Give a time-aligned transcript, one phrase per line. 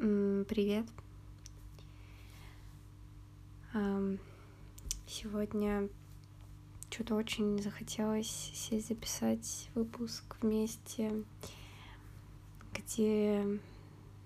[0.00, 0.86] Привет.
[5.06, 5.90] Сегодня
[6.88, 11.22] что-то очень захотелось сесть записать выпуск вместе,
[12.72, 13.44] где,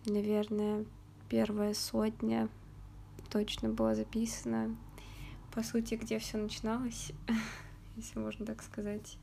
[0.07, 0.84] наверное,
[1.29, 2.48] первая сотня
[3.29, 4.77] точно была записана.
[5.52, 7.11] По сути, где все начиналось,
[7.96, 9.18] если можно так сказать.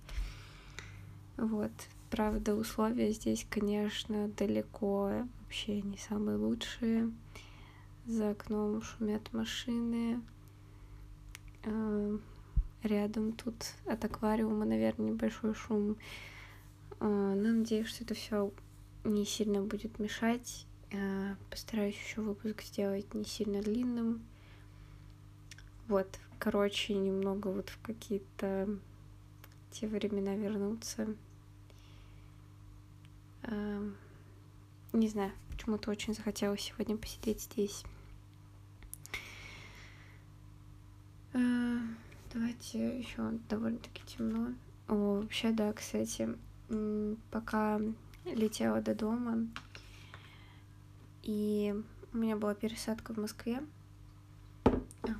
[1.38, 1.72] Вот.
[2.10, 7.12] Правда, условия здесь, конечно, далеко вообще не самые лучшие.
[8.06, 10.22] За окном шумят машины.
[11.66, 12.18] А,
[12.84, 15.98] рядом тут от аквариума, наверное, небольшой шум.
[17.02, 18.54] А, но надеюсь, что это все
[19.04, 20.66] не сильно будет мешать.
[20.94, 24.26] А, постараюсь еще выпуск сделать не сильно длинным.
[25.90, 28.70] Вот, короче, немного вот в какие-то
[29.70, 31.14] те времена вернуться.
[33.44, 33.98] Эм,
[34.94, 37.84] не знаю, почему-то очень захотелось сегодня посидеть здесь.
[41.34, 41.80] Э,
[42.34, 44.54] давайте еще довольно-таки темно.
[44.88, 46.30] О, вообще, да, кстати,
[47.30, 47.80] пока
[48.26, 49.48] летела до дома,
[51.24, 51.74] и
[52.14, 53.62] у меня была пересадка в Москве.
[54.66, 55.16] А,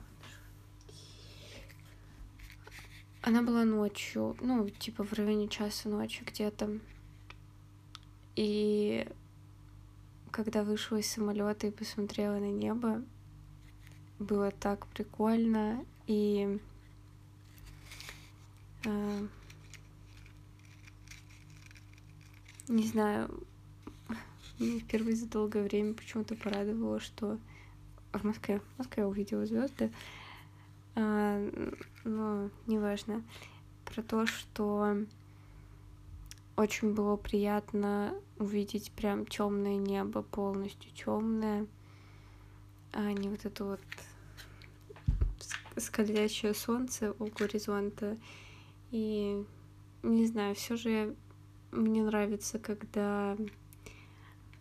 [3.22, 6.80] Она была ночью, ну, типа в районе часа ночи где-то.
[8.36, 9.08] И
[10.32, 13.04] когда вышла из самолета и посмотрела на небо,
[14.20, 16.60] было так прикольно и
[18.86, 19.28] э,
[22.68, 23.44] не знаю,
[24.60, 27.38] мне впервые за долгое время почему-то порадовало, что
[28.14, 29.92] в Москве, в Москве увидела звезды,
[30.96, 31.50] а,
[32.04, 33.24] но неважно,
[33.86, 34.98] про то, что
[36.62, 41.66] очень было приятно увидеть прям темное небо, полностью темное,
[42.92, 43.82] а не вот это вот
[45.76, 48.16] скользящее солнце у горизонта.
[48.92, 49.44] И
[50.04, 51.16] не знаю, все же
[51.72, 53.36] мне нравится, когда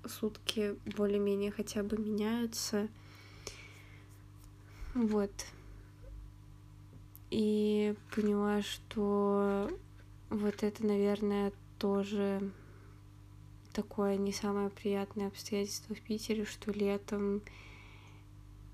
[0.07, 2.89] сутки более-менее хотя бы меняются.
[4.95, 5.33] Вот.
[7.31, 9.71] И поняла, что
[10.31, 12.53] вот это, наверное, тоже
[13.73, 17.41] такое не самое приятное обстоятельство в Питере, что летом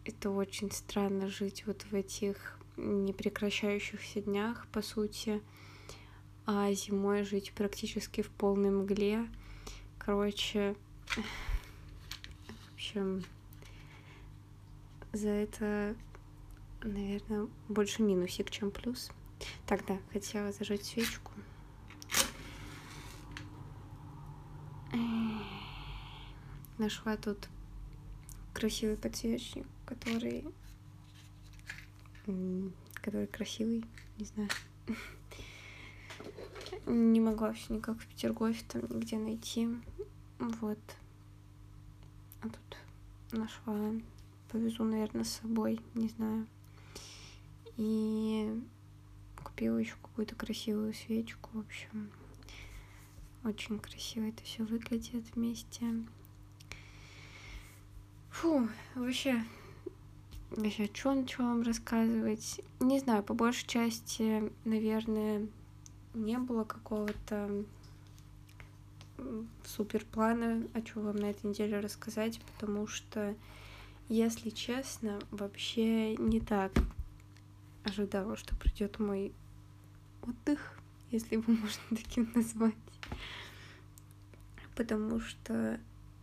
[0.05, 5.41] это очень странно жить вот в этих непрекращающихся днях, по сути,
[6.47, 9.29] а зимой жить практически в полной мгле.
[9.99, 10.75] Короче,
[11.09, 13.25] в общем,
[15.13, 15.97] за это,
[16.83, 19.11] наверное, больше минусик, чем плюс.
[19.67, 21.31] Тогда хотела зажать свечку.
[26.79, 27.49] Нашла тут
[28.53, 30.45] красивый подсвечник, который...
[32.95, 33.85] который красивый,
[34.19, 34.51] не знаю.
[36.87, 39.69] Не могла все никак в Петергофе там нигде найти.
[40.39, 40.79] Вот.
[42.43, 42.77] А тут
[43.33, 43.93] нашла.
[44.51, 46.47] Повезу, наверное, с собой, не знаю.
[47.77, 48.63] И
[49.43, 52.11] купила еще какую-то красивую свечку, в общем.
[53.45, 55.87] Очень красиво это все выглядит вместе.
[58.37, 59.43] Фу, вообще,
[60.51, 62.61] вообще, что начала вам рассказывать?
[62.81, 65.49] Не знаю, по большей части, наверное,
[66.13, 67.65] не было какого-то
[69.65, 73.35] супер плана, о чем вам на этой неделе рассказать, потому что,
[74.11, 76.73] если честно, вообще не так
[77.85, 79.33] ожидала, что придет мой
[80.21, 80.79] отдых,
[81.11, 82.75] если его можно таким назвать
[84.77, 85.81] потому что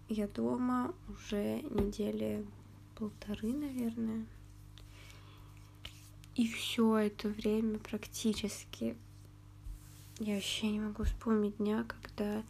[0.10, 2.46] я дома уже недели
[2.96, 4.26] полторы, наверное.
[6.36, 8.98] И все это время практически
[10.20, 12.44] я вообще не могу вспомнить дня, когда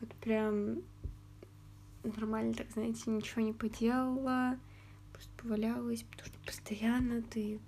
[0.00, 0.82] вот прям
[2.02, 4.58] нормально, так знаете, ничего не поделала,
[5.12, 7.58] просто повалялась, потому что постоянно ты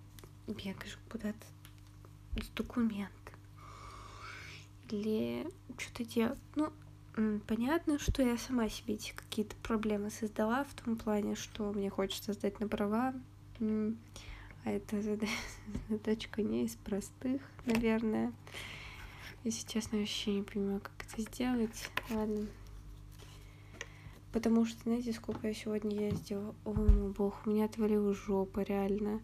[0.46, 1.46] бегаешь куда-то
[2.42, 3.34] с документом
[4.90, 5.46] или
[5.78, 6.38] что-то делать.
[6.54, 6.72] Ну,
[7.46, 12.32] Понятно, что я сама себе эти какие-то проблемы создала в том плане, что мне хочется
[12.32, 13.12] сдать на права,
[13.60, 15.02] а эта
[15.88, 18.32] задачка не из простых, наверное.
[19.44, 21.90] Если честно, вообще не понимаю, как это сделать.
[22.10, 22.46] Ладно.
[24.32, 26.54] Потому что, знаете, сколько я сегодня ездила?
[26.64, 29.20] О, мой бог, у меня отвалила жопа, реально.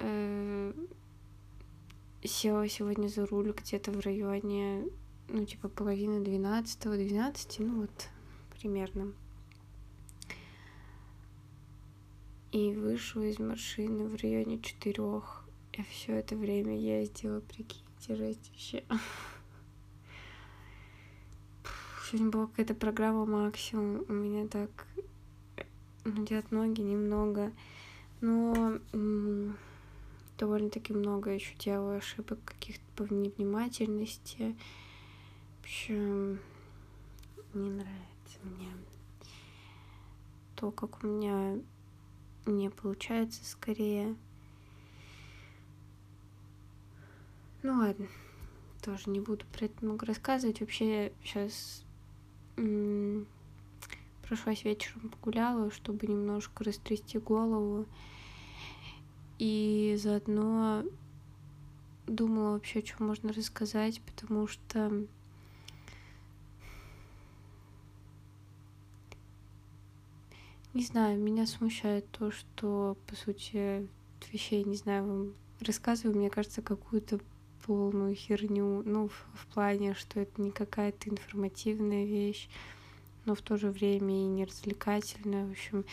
[0.00, 0.72] Э,
[2.24, 4.88] села сегодня за руль где-то в районе
[5.28, 8.08] ну, типа половины двенадцатого, двенадцати, ну вот,
[8.58, 9.12] примерно.
[12.50, 15.44] И вышла из машины в районе четырех.
[15.74, 18.84] Я все это время ездила, прикиньте, жесть вообще.
[22.10, 24.04] Сегодня была какая-то программа максимум.
[24.08, 24.70] У меня так
[26.04, 27.52] ну, делать ноги немного.
[28.22, 28.78] Но
[30.38, 34.56] довольно-таки много еще делаю ошибок каких-то по невнимательности.
[35.68, 36.40] Общем,
[37.52, 38.68] не нравится мне
[40.56, 41.60] то, как у меня
[42.46, 44.16] не получается скорее.
[47.62, 48.06] Ну ладно,
[48.82, 50.60] тоже не буду про это много рассказывать.
[50.60, 51.84] Вообще сейчас
[54.26, 57.84] прошлась вечером погуляла, чтобы немножко растрясти голову.
[59.38, 60.82] И заодно
[62.06, 65.06] думала вообще, что можно рассказать, потому что
[70.78, 73.88] не знаю, меня смущает то, что, по сути,
[74.32, 77.18] вещей, не знаю, вам рассказываю, мне кажется, какую-то
[77.66, 82.48] полную херню, ну, в, в плане, что это не какая-то информативная вещь,
[83.24, 85.48] но в то же время и не развлекательная.
[85.48, 85.84] В общем,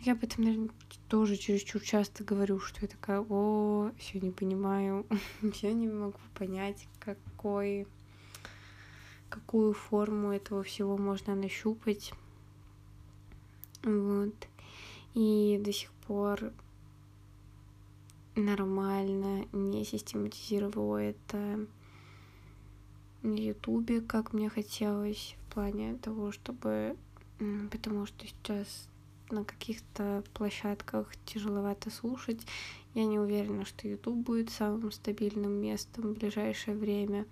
[0.00, 0.70] я об этом, наверное,
[1.08, 5.06] тоже чересчур часто говорю, что я такая, о, все не понимаю,
[5.54, 7.86] все не могу понять, какой,
[9.30, 12.12] какую форму этого всего можно нащупать.
[13.86, 14.34] Вот.
[15.14, 16.52] И до сих пор
[18.34, 21.66] нормально не систематизировала это
[23.22, 26.96] на Ютубе, как мне хотелось, в плане того, чтобы...
[27.70, 28.88] Потому что сейчас
[29.30, 32.44] на каких-то площадках тяжеловато слушать.
[32.94, 37.24] Я не уверена, что YouTube будет самым стабильным местом в ближайшее время.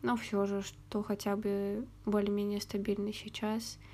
[0.00, 3.78] Но все же, что хотя бы более-менее стабильно сейчас—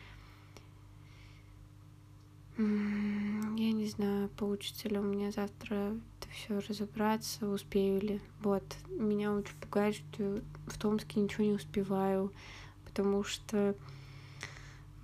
[2.58, 8.20] я не знаю, получится ли у меня завтра это все разобраться, успею ли.
[8.40, 12.32] Вот, меня очень пугает, что в Томске ничего не успеваю,
[12.84, 13.76] потому что,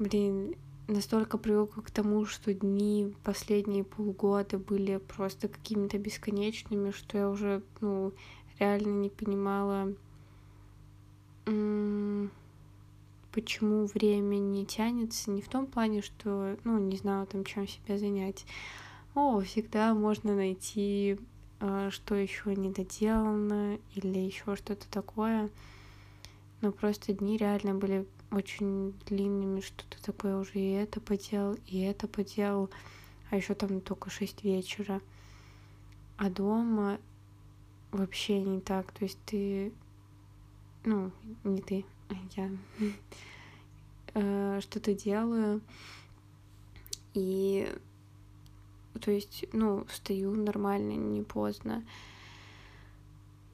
[0.01, 0.57] блин,
[0.89, 7.63] настолько привыкла к тому, что дни последние полгода были просто какими-то бесконечными, что я уже,
[7.81, 8.13] ну,
[8.59, 9.95] реально не понимала,
[13.35, 17.99] почему время не тянется, не в том плане, что, ну, не знаю, там, чем себя
[17.99, 18.47] занять.
[19.17, 21.19] О, всегда можно найти,
[21.59, 25.51] э, что еще не доделано или еще что-то такое.
[26.61, 32.07] Но просто дни реально были очень длинными, что-то такое уже и это поделал, и это
[32.07, 32.71] поделал,
[33.31, 35.01] а еще там только шесть вечера.
[36.19, 37.01] А дома
[37.91, 38.93] вообще не так.
[38.93, 39.73] То есть ты,
[40.85, 41.11] ну,
[41.43, 41.85] не ты,
[42.37, 42.51] я
[44.15, 45.61] э, что-то делаю,
[47.15, 47.69] и
[49.01, 51.85] то есть, ну, встаю нормально, не поздно.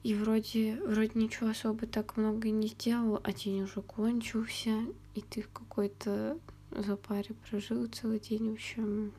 [0.03, 5.41] И вроде, вроде ничего особо так много не сделал, а день уже кончился, и ты
[5.41, 6.37] в какой-то
[6.71, 9.11] запаре прожил целый день, в общем,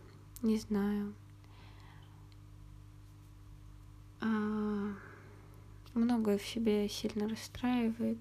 [0.42, 1.12] не знаю.
[4.20, 4.92] А,
[5.94, 8.18] многое в себе сильно расстраивает.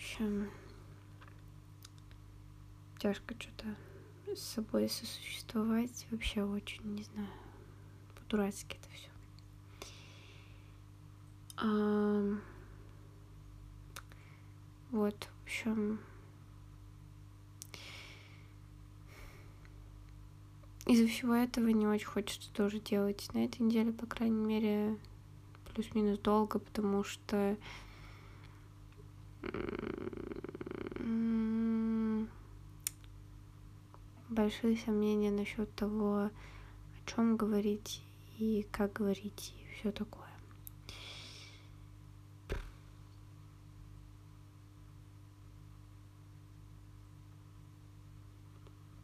[0.00, 0.50] В общем,
[2.98, 3.76] тяжко что-то
[4.34, 6.06] с собой сосуществовать.
[6.10, 7.28] Вообще очень, не знаю,
[8.14, 9.10] по-дурацки это все.
[11.58, 12.34] А,
[14.90, 16.00] вот, в общем,
[20.86, 24.98] из-за всего этого не очень хочется тоже делать на этой неделе, по крайней мере,
[25.74, 27.58] плюс-минус долго, потому что
[34.30, 36.30] большие сомнения насчет того, о
[37.06, 38.02] чем говорить
[38.38, 40.26] и как говорить, и все такое.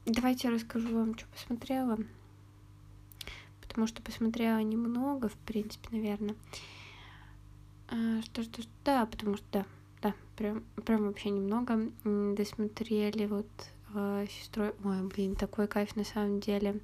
[0.07, 1.99] Давайте расскажу вам, что посмотрела.
[3.61, 6.37] Потому что посмотрела немного, в принципе, наверное.
[7.89, 9.67] А, что, что, что, да, потому что, да,
[10.03, 11.91] да, прям, прям вообще немного.
[12.05, 13.47] Досмотрели вот
[13.95, 14.75] э, сестрой.
[14.85, 16.81] Ой, блин, такой кайф на самом деле.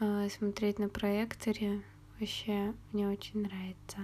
[0.00, 1.82] Э, смотреть на проекторе.
[2.18, 3.98] Вообще, мне очень нравится.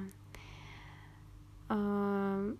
[1.68, 2.54] Э,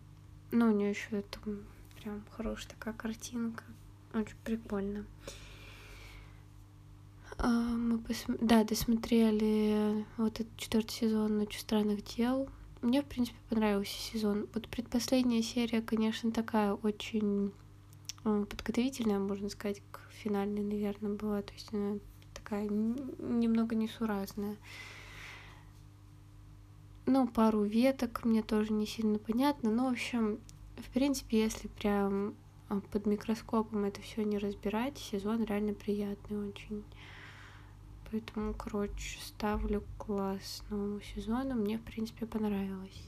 [0.50, 1.64] ну, у нее еще там
[2.00, 3.64] прям хорошая такая картинка.
[4.12, 5.04] Очень прикольно.
[7.38, 8.37] Э, мы посм...
[8.40, 12.49] Да, досмотрели вот этот четвертый сезон «Ночь странных дел».
[12.82, 14.49] Мне, в принципе, понравился сезон.
[14.54, 17.52] Вот предпоследняя серия, конечно, такая очень
[18.22, 21.42] подготовительная, можно сказать, к финальной, наверное, была.
[21.42, 21.99] То есть она
[22.32, 24.56] такая немного несуразная.
[27.06, 29.70] Ну, пару веток мне тоже не сильно понятно.
[29.70, 30.38] Но, в общем,
[30.76, 32.34] в принципе, если прям
[32.68, 36.84] а, под микроскопом это все не разбирать, сезон реально приятный очень.
[38.11, 41.55] Поэтому, короче, ставлю класс новому сезону.
[41.55, 43.07] Мне, в принципе, понравилось.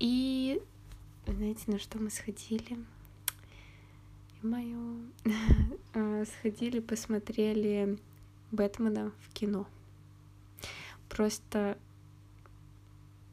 [0.00, 0.62] И
[1.26, 2.78] знаете, на что мы сходили?
[4.42, 5.00] Мою
[5.94, 7.98] а, сходили, посмотрели
[8.50, 9.66] Бэтмена в кино.
[11.08, 11.76] Просто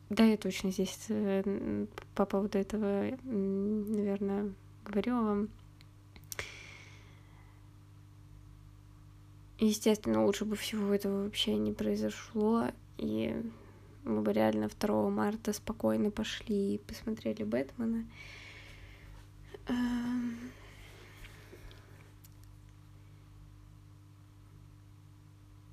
[0.09, 4.53] да, я точно здесь э, по поводу этого, наверное,
[4.85, 5.49] говорила вам.
[9.59, 13.35] Естественно, лучше бы всего этого вообще не произошло, и
[14.03, 18.05] мы бы реально 2 марта спокойно пошли и посмотрели Бэтмена.
[19.67, 20.37] Эм.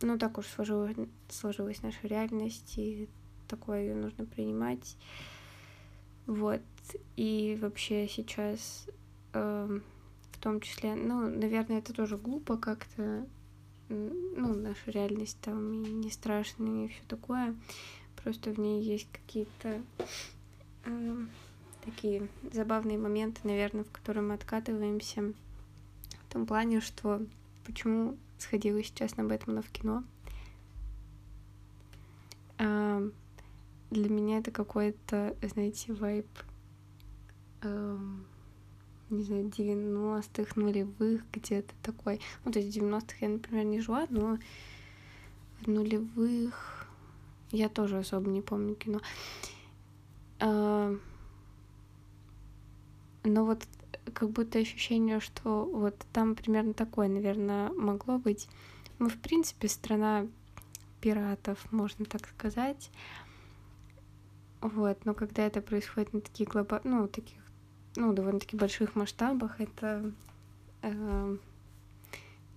[0.01, 0.97] Ну, так уж сложилась,
[1.29, 3.09] сложилась наша реальность, и
[3.49, 4.97] такое ее нужно принимать.
[6.27, 6.61] Вот.
[7.17, 8.87] И вообще сейчас,
[9.33, 9.81] э,
[10.33, 13.27] в том числе, ну, наверное, это тоже глупо как-то,
[13.95, 17.55] ну, наша реальность там и не страшная и все такое.
[18.23, 19.83] Просто в ней есть какие-то
[20.85, 21.17] э,
[21.85, 25.33] такие забавные моменты, наверное, в которые мы откатываемся.
[26.29, 27.23] В том плане, что
[27.65, 30.05] почему сходила сейчас на Бэтмена в кино.
[32.59, 33.11] Э,
[33.91, 36.27] для меня это какой-то, знаете, вайб,
[37.63, 37.99] э,
[39.11, 42.21] не знаю, 90-х, нулевых, где-то такой.
[42.45, 44.39] Ну, то есть в 90-х я, например, не жила, но
[45.61, 46.89] в нулевых
[47.51, 49.01] я тоже особо не помню кино.
[50.41, 50.97] А,
[53.25, 53.67] но вот
[54.13, 58.49] как будто ощущение, что вот там примерно такое, наверное, могло быть.
[58.99, 60.27] Мы, в принципе, страна
[61.01, 62.91] пиратов, можно так сказать.
[64.61, 66.81] Вот, но когда это происходит на таких глоба...
[66.85, 67.39] ну, таких,
[67.97, 70.13] ну, довольно-таки больших масштабах, это,
[70.83, 71.37] э,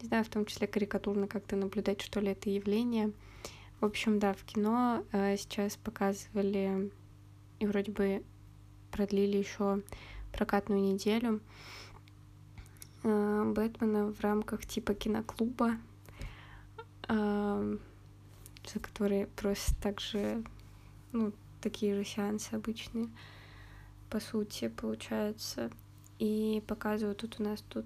[0.01, 3.11] не знаю, в том числе карикатурно как-то наблюдать, что ли, это явление.
[3.79, 6.91] В общем, да, в кино э, сейчас показывали
[7.59, 8.23] и вроде бы
[8.91, 9.81] продлили еще
[10.31, 11.39] прокатную неделю
[13.03, 15.77] э, Бэтмена в рамках типа киноклуба,
[17.07, 17.77] э,
[18.73, 20.43] за которые просят также,
[21.11, 23.09] ну, такие же сеансы обычные,
[24.09, 25.69] по сути, получается.
[26.19, 27.85] И показывают тут у нас тут,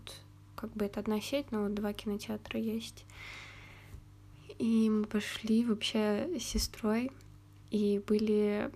[0.56, 3.06] как бы это одна сеть, но два кинотеатра есть.
[4.58, 7.12] И мы пошли вообще с сестрой,
[7.72, 8.72] и были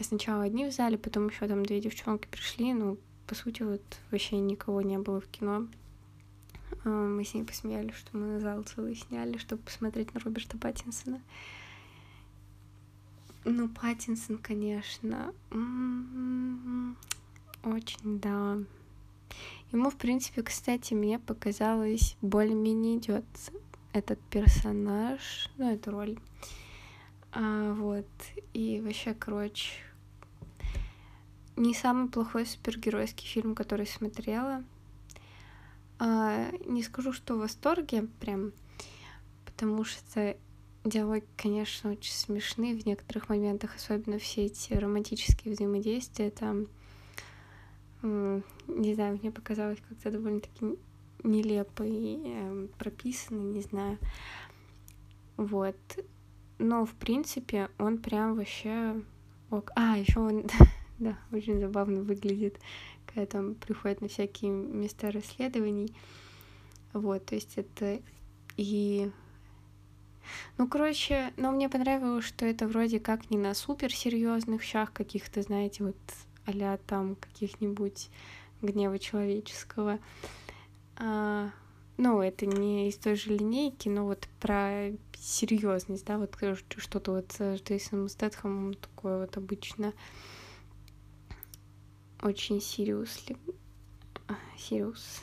[0.00, 4.38] сначала одни в зале, потом еще там две девчонки пришли, ну, по сути, вот вообще
[4.38, 5.68] никого не было в кино.
[6.84, 11.20] А, мы с ней посмеялись, что мы зал целый сняли, чтобы посмотреть на Роберта Паттинсона.
[13.48, 15.32] Ну, Паттинсон, конечно,
[17.62, 18.58] очень, да.
[19.70, 23.24] Ему, в принципе, кстати, мне показалось, более-менее идет
[23.92, 26.18] этот персонаж, ну, эту роль.
[27.30, 28.08] А, вот.
[28.52, 29.74] И вообще, короче,
[31.54, 34.64] не самый плохой супергеройский фильм, который смотрела.
[36.00, 38.50] А, не скажу, что в восторге прям,
[39.44, 40.36] потому что
[40.86, 46.66] диалоги, конечно, очень смешные в некоторых моментах, особенно все эти романтические взаимодействия там,
[48.02, 50.76] не знаю, мне показалось как-то довольно-таки
[51.24, 53.98] нелепо и э, прописано, не знаю.
[55.36, 55.76] Вот.
[56.58, 59.02] Но, в принципе, он прям вообще...
[59.50, 59.70] Ок.
[59.76, 60.46] А, еще он,
[60.98, 62.58] да, очень забавно выглядит,
[63.06, 65.94] когда там приходит на всякие места расследований.
[66.92, 68.00] Вот, то есть это
[68.56, 69.10] и...
[70.58, 75.84] Ну, короче, но мне понравилось, что это вроде как не на суперсерьезных щах каких-то, знаете,
[75.84, 75.96] вот
[76.46, 78.08] а там каких-нибудь
[78.62, 79.98] гнева человеческого,
[80.96, 81.50] а,
[81.96, 86.36] ну, это не из той же линейки, но вот про серьезность, да, вот
[86.76, 89.92] что-то вот с Джейсоном Стэтхэмом такое вот обычно
[92.22, 93.36] очень серьезно.
[94.56, 95.22] Сириус.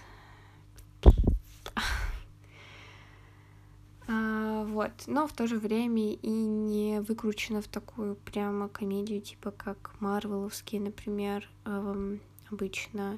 [4.14, 9.52] А, вот, но в то же время и не выкручено в такую прямо комедию, типа
[9.52, 12.20] как Марвеловские, например, эм,
[12.52, 13.18] обычно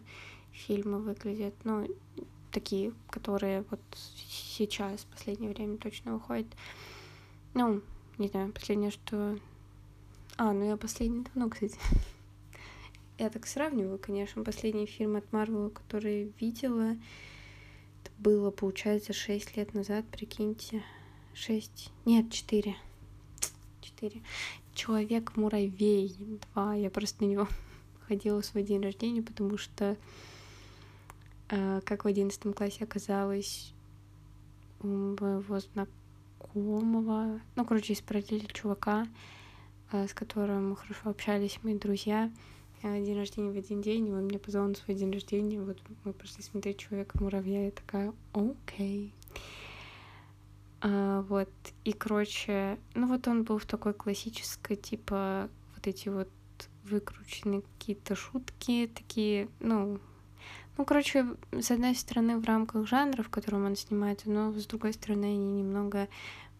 [0.52, 1.54] фильмы выглядят.
[1.66, 1.88] Ну,
[2.52, 6.48] такие, которые вот сейчас, в последнее время точно выходят.
[7.54, 7.82] Ну,
[8.18, 9.38] не знаю, последнее, что...
[10.38, 11.78] А, ну я последний давно, кстати.
[13.18, 14.44] Я так сравниваю, конечно.
[14.44, 16.98] Последний фильм от Марвела, который видела,
[18.18, 20.84] было, получается, шесть лет назад, прикиньте.
[21.34, 22.76] шесть Нет, четыре.
[23.82, 24.22] Четыре.
[24.74, 26.16] Человек-муравей
[26.54, 26.76] два.
[26.76, 27.48] Я просто на него
[28.08, 29.98] ходила в свой день рождения, потому что,
[31.50, 33.74] э, как в одиннадцатом классе оказалось,
[34.82, 39.08] у моего знакомого, ну, короче, из параллели чувака,
[39.92, 42.32] э, с которым хорошо общались, мои друзья,
[42.94, 46.14] день рождения в один день, и он мне позвал на свой день рождения, вот мы
[46.14, 49.14] пошли смотреть Человека-муравья, я такая, окей.
[50.82, 51.50] А, вот,
[51.84, 56.30] и, короче, ну вот он был в такой классической, типа, вот эти вот
[56.84, 60.00] выкрученные какие-то шутки, такие, ну,
[60.78, 64.94] ну, короче, с одной стороны, в рамках жанра, в котором он снимается, но с другой
[64.94, 66.10] стороны, они немного,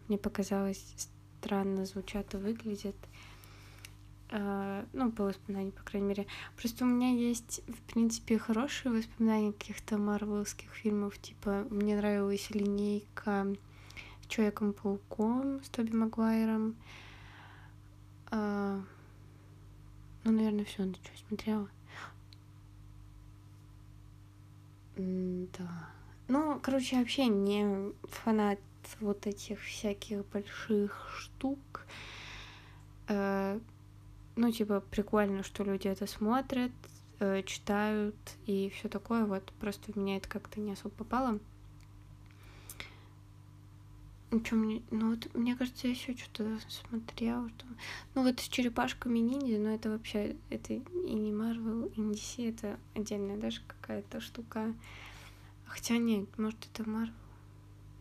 [0.08, 1.10] мне показалось,
[1.42, 2.96] странно звучат и выглядят.
[4.36, 6.28] Uh, ну, по воспоминаниям, по крайней мере.
[6.58, 11.18] Просто у меня есть, в принципе, хорошие воспоминания каких-то марвелских фильмов.
[11.20, 13.48] Типа, мне нравилась линейка
[14.22, 16.76] с Человеком-пауком, с Тоби Магуайром.
[18.30, 18.84] Uh,
[20.26, 21.70] ну, наверное, все, ты что, смотрела?
[24.98, 25.90] Да.
[26.28, 28.60] Ну, короче, вообще не фанат
[29.00, 31.86] вот этих всяких больших штук.
[34.36, 36.72] Ну, типа, прикольно, что люди это смотрят,
[37.20, 38.16] э, читают
[38.46, 39.26] и все такое.
[39.26, 41.40] Вот просто в меня это как-то не особо попало.
[44.32, 44.82] Ничего мне...
[44.92, 47.48] Ну вот, мне кажется, я еще что-то смотрела.
[47.50, 47.66] Что...
[48.16, 50.36] Ну вот с черепашками ниндзя, но это вообще...
[50.50, 54.74] Это и не Марвел, и не DC, это отдельная даже какая-то штука.
[55.66, 57.14] Хотя нет, может это Марвел.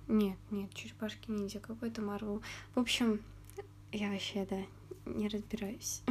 [0.09, 2.43] Нет, нет, черепашки ниндзя, какой-то Марвел.
[2.75, 3.21] В общем,
[3.93, 4.59] я вообще, да,
[5.07, 6.03] не разбираюсь.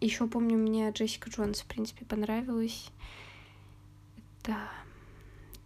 [0.00, 2.90] Еще помню, мне Джессика Джонс, в принципе, понравилась.
[4.42, 4.68] Да,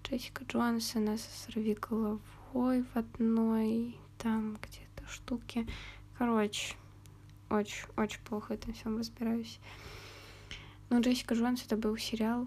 [0.05, 5.66] Джессика Джонс, она со сорви головой в одной там где-то штуке.
[6.16, 6.77] Короче,
[7.51, 9.59] очень, очень плохо это всем разбираюсь.
[10.90, 12.46] Но Джессика Джонс это был сериал.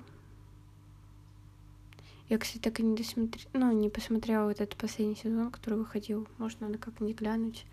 [2.30, 6.28] Я, кстати, так и не досмотрела, ну, не посмотрела вот этот последний сезон, который выходил.
[6.38, 7.66] Может, надо как-нибудь глянуть.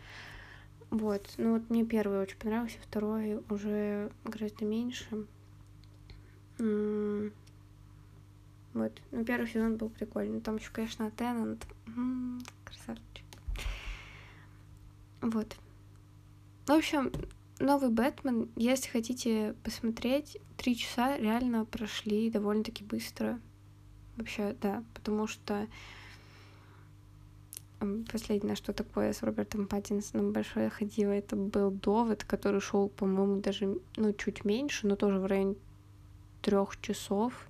[0.90, 1.34] Вот.
[1.36, 5.26] Ну, вот мне первый очень понравился, второй уже гораздо меньше.
[8.74, 8.92] Вот.
[9.10, 10.40] Ну, первый сезон был прикольный.
[10.40, 11.66] Там еще, конечно, Теннант.
[12.64, 13.24] Красавчик.
[15.20, 15.56] Вот.
[16.66, 17.12] В общем,
[17.58, 23.40] новый Бэтмен, если хотите посмотреть, три часа реально прошли довольно-таки быстро.
[24.16, 25.66] Вообще, да, потому что
[28.10, 33.78] последнее, что такое с Робертом Паттинсоном большое ходило, это был довод, который шел, по-моему, даже,
[33.96, 35.54] ну, чуть меньше, но тоже в районе
[36.42, 37.48] трех часов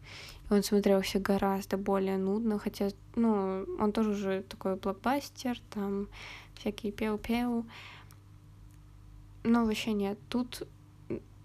[0.50, 6.08] он смотрелся гораздо более нудно, хотя, ну, он тоже уже такой блокбастер, там
[6.54, 7.66] всякие пеу-пеу.
[9.44, 10.66] Но вообще нет, тут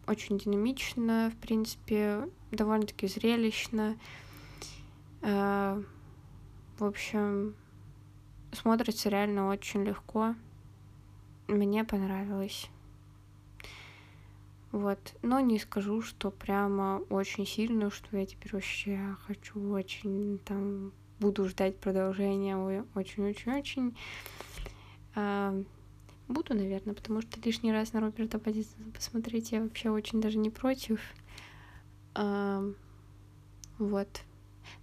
[0.07, 3.97] очень динамично, в принципе, довольно-таки зрелищно.
[5.21, 5.81] Э,
[6.79, 7.55] в общем,
[8.55, 10.35] смотрится реально очень легко.
[11.47, 12.69] Мне понравилось.
[14.71, 15.13] Вот.
[15.21, 21.47] Но не скажу, что прямо очень сильно, что я теперь вообще хочу очень там буду
[21.47, 22.57] ждать продолжения
[22.95, 23.95] очень-очень-очень.
[25.15, 25.55] А,
[26.27, 30.49] буду, наверное, потому что лишний раз на Роберта Паттинсона посмотреть я вообще очень даже не
[30.49, 30.99] против.
[32.15, 32.63] А,
[33.77, 34.21] вот.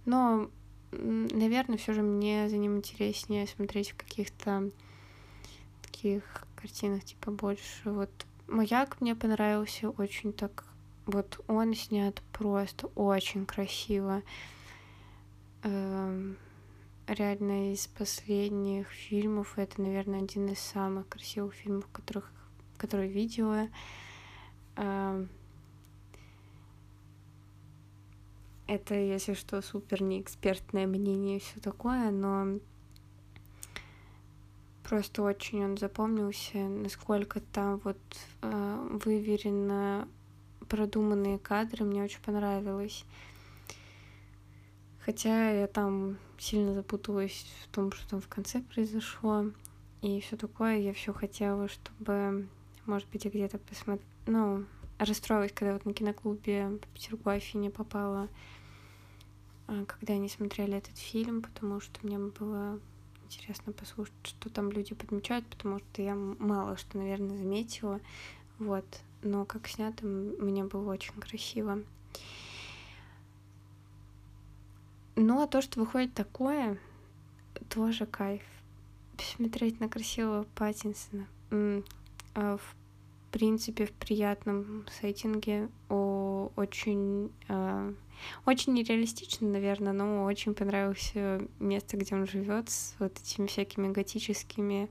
[0.05, 0.49] Но,
[0.91, 4.69] наверное, все же мне за ним интереснее смотреть в каких-то
[5.81, 6.23] таких
[6.55, 8.09] картинах, типа больше вот
[8.47, 10.65] Маяк мне понравился очень так.
[11.05, 14.23] Вот он снят просто очень красиво.
[15.63, 16.37] Эм,
[17.07, 22.29] реально из последних фильмов это, наверное, один из самых красивых фильмов, которых,
[22.77, 23.69] которые видела.
[24.75, 25.29] Эм,
[28.75, 32.59] это, если что, супер не экспертное мнение и все такое, но
[34.91, 37.97] Просто очень он запомнился, насколько там вот
[38.41, 40.05] э, выверенно
[40.67, 43.05] продуманные кадры, мне очень понравилось.
[44.99, 49.45] Хотя я там сильно запуталась в том, что там в конце произошло.
[50.01, 52.49] И все такое, я все хотела, чтобы,
[52.85, 54.05] может быть, я где-то посмотрела.
[54.25, 54.65] Ну,
[54.97, 58.27] расстроилась, когда вот на киноклубе в Петергофе не попала,
[59.87, 62.79] когда они смотрели этот фильм, потому что мне было
[63.25, 67.99] интересно послушать, что там люди подмечают, потому что я мало что, наверное, заметила.
[68.59, 68.85] Вот.
[69.23, 71.83] Но как снято, мне было очень красиво.
[75.15, 76.79] Ну, а то, что выходит такое,
[77.69, 78.43] тоже кайф.
[79.17, 81.27] Смотреть на красивого Паттинсона.
[82.33, 82.75] А в
[83.31, 87.93] принципе, в приятном сеттинге, о, очень, э,
[88.45, 91.13] очень нереалистично, наверное, но очень понравилось
[91.59, 94.89] место, где он живет, с вот этими всякими готическими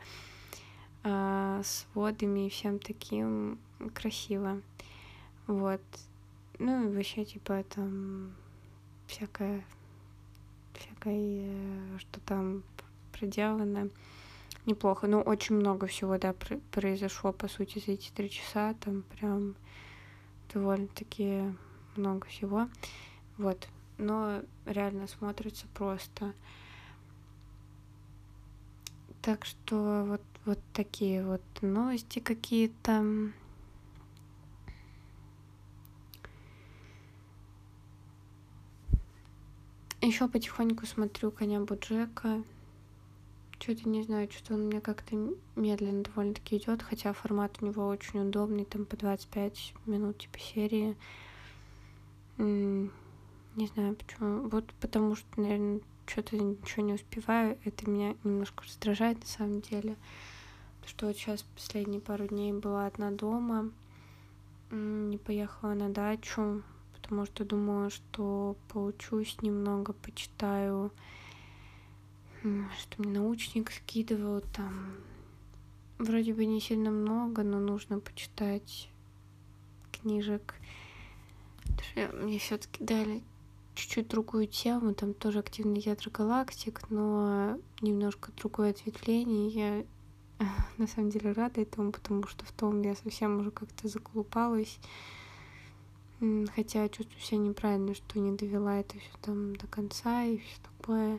[1.04, 3.58] э, сводами и всем таким
[3.94, 4.60] красиво.
[5.46, 5.80] Вот.
[6.58, 8.34] Ну и вообще, типа, там
[9.06, 9.64] всякое,
[10.74, 12.62] всякое, что там
[13.12, 13.90] проделано
[14.66, 15.06] неплохо.
[15.06, 16.34] Ну, очень много всего, да,
[16.70, 18.74] произошло, по сути, за эти три часа.
[18.74, 19.54] Там прям
[20.52, 21.54] довольно-таки
[21.96, 22.68] много всего.
[23.40, 23.68] Вот.
[23.96, 26.34] Но реально смотрится просто.
[29.22, 33.02] Так что вот, вот такие вот новости какие-то.
[40.02, 42.42] Еще потихоньку смотрю коня Буджека.
[43.58, 45.16] Что-то не знаю, что-то он мне как-то
[45.56, 50.96] медленно довольно-таки идет, хотя формат у него очень удобный, там по 25 минут типа серии.
[53.56, 54.48] Не знаю почему.
[54.48, 57.58] Вот потому что, наверное, что-то ничего не успеваю.
[57.64, 59.96] Это меня немножко раздражает на самом деле.
[60.86, 63.70] Что вот сейчас последние пару дней была одна дома,
[64.70, 66.62] не поехала на дачу,
[66.94, 70.90] потому что думала, что поучусь немного, почитаю
[72.40, 74.94] что мне научник скидывал там
[75.98, 78.88] вроде бы не сильно много, но нужно почитать
[79.92, 80.54] книжек.
[82.14, 83.22] Мне все-таки дали
[83.80, 89.48] чуть-чуть другую тему, там тоже активный ядра галактик, но немножко другое ответвление.
[89.48, 89.84] Я
[90.78, 94.78] на самом деле рада этому, потому что в том я совсем уже как-то заколупалась.
[96.54, 101.18] Хотя чувствую себя неправильно, что не довела это все там до конца и все такое.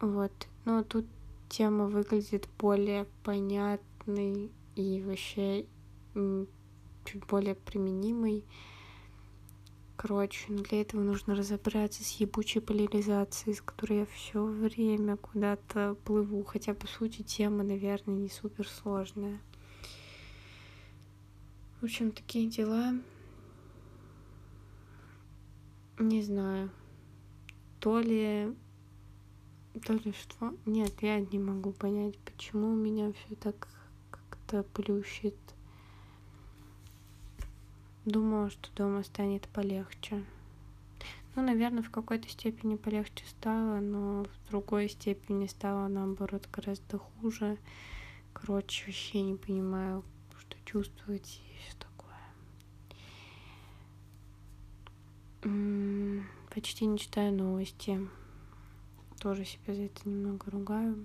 [0.00, 0.32] Вот.
[0.64, 1.06] Но тут
[1.48, 5.66] тема выглядит более понятной и вообще
[7.04, 8.44] чуть более применимой.
[9.96, 15.96] Короче, но для этого нужно разобраться с ебучей поляризацией, с которой я все время куда-то
[16.04, 16.44] плыву.
[16.44, 19.40] Хотя, по сути, тема, наверное, не супер сложная.
[21.80, 22.92] В общем, такие дела.
[25.98, 26.70] Не знаю.
[27.80, 28.54] То ли
[29.84, 30.54] то ли что?
[30.64, 33.68] Нет, я не могу понять, почему меня все так
[34.10, 35.36] как-то плющит.
[38.06, 40.24] Думала, что дома станет полегче.
[41.34, 47.58] Ну, наверное, в какой-то степени полегче стало, но в другой степени стало, наоборот, гораздо хуже.
[48.32, 50.04] Короче, вообще не понимаю,
[50.38, 51.76] что чувствовать и все
[55.42, 56.22] такое.
[56.54, 58.08] Почти не читаю новости
[59.18, 61.04] тоже себя за это немного ругаю.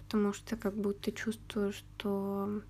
[0.00, 2.62] Потому что как будто чувствую, что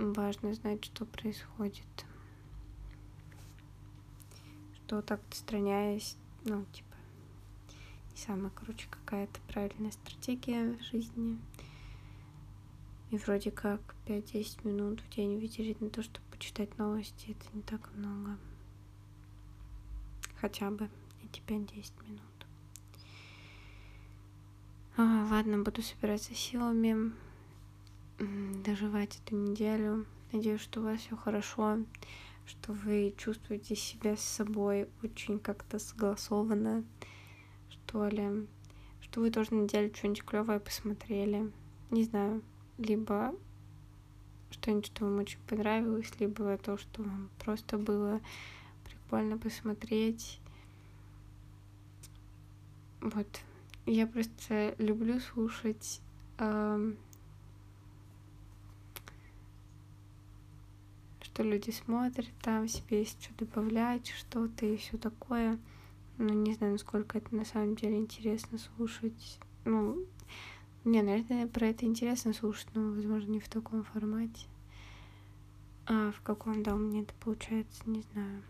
[0.00, 1.84] важно знать, что происходит.
[4.74, 6.96] Что так отстраняясь, ну, типа,
[8.12, 11.38] не самая, короче, какая-то правильная стратегия в жизни.
[13.10, 17.62] И вроде как 5-10 минут в день выделить на то, чтобы почитать новости, это не
[17.62, 18.38] так много.
[20.40, 20.88] Хотя бы
[21.24, 22.22] эти 5-10 минут.
[24.96, 27.12] А, ладно, буду собираться силами,
[28.64, 30.06] доживать эту неделю.
[30.32, 31.78] Надеюсь, что у вас все хорошо,
[32.46, 36.84] что вы чувствуете себя с собой очень как-то согласованно,
[37.70, 38.46] что ли,
[39.00, 41.50] что вы тоже на неделю что-нибудь клевое посмотрели.
[41.90, 42.42] Не знаю,
[42.78, 43.34] либо
[44.50, 48.20] что-нибудь, что вам очень понравилось, либо то, что вам просто было
[48.84, 50.40] прикольно посмотреть.
[53.00, 53.40] Вот.
[53.86, 56.00] Я просто люблю слушать
[56.38, 56.92] э,
[61.32, 65.58] что люди смотрят, там себе есть что добавлять, что-то и все такое.
[66.18, 69.38] Ну, не знаю, насколько это на самом деле интересно слушать.
[69.64, 70.04] Ну,
[70.84, 74.46] не, наверное, про это интересно слушать, но, возможно, не в таком формате.
[75.86, 78.42] А в каком, да, у меня это получается, не знаю.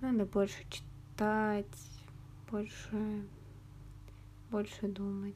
[0.00, 1.66] Надо больше читать,
[2.50, 3.26] больше,
[4.50, 5.34] больше думать,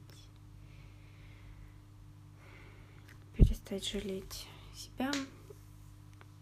[3.35, 5.11] перестать жалеть себя.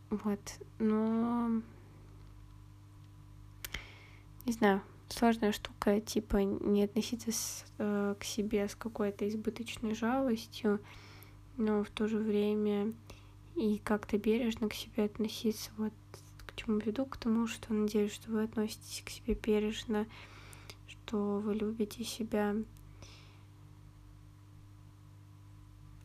[0.10, 0.40] Вот,
[0.80, 1.62] но
[4.46, 10.80] не знаю, сложная штука, типа не относиться с, э, к себе с какой-то избыточной жалостью,
[11.58, 12.94] но в то же время
[13.56, 15.72] и как-то бережно к себе относиться.
[15.78, 15.94] Вот
[16.46, 20.08] к чему веду, к тому, что надеюсь, что вы относитесь к себе бережно,
[21.14, 22.56] что вы любите себя.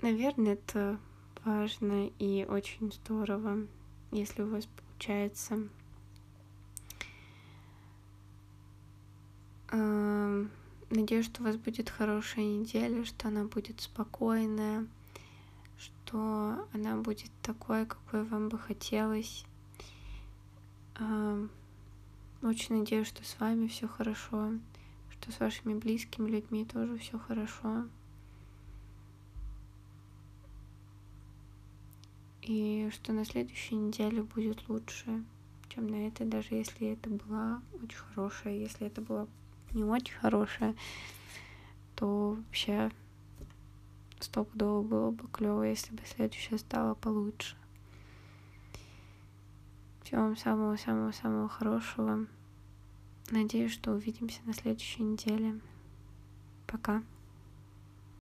[0.03, 1.01] Наверное, это
[1.47, 3.67] важно и очень здорово,
[4.11, 5.67] если у вас получается.
[9.71, 10.51] Эм,
[10.91, 14.87] надеюсь, что у вас будет хорошая неделя, что она будет спокойная,
[15.79, 19.47] что она будет такой, какой вам бы хотелось.
[20.97, 21.51] Эм,
[22.43, 24.53] очень надеюсь, что с вами все хорошо,
[25.29, 27.85] что с вашими близкими людьми тоже все хорошо.
[32.43, 35.23] И что на следующей неделе будет лучше,
[35.69, 39.27] чем на этой, даже если это была очень хорошая, если это была
[39.73, 40.75] не очень хорошая,
[41.95, 42.91] то вообще
[44.21, 47.55] стопудово было бы клево, если бы следующая стала получше.
[50.05, 52.27] Всего вам самого-самого-самого хорошего.
[53.31, 55.61] Надеюсь, что увидимся на следующей неделе.
[56.67, 57.03] Пока.